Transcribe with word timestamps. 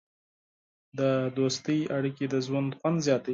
د 0.99 1.01
دوستۍ 1.37 1.79
اړیکې 1.97 2.25
د 2.33 2.35
ژوند 2.45 2.69
خوند 2.79 2.97
زیاتوي. 3.07 3.29